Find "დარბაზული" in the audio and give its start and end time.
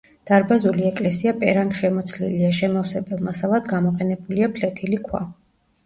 0.27-0.87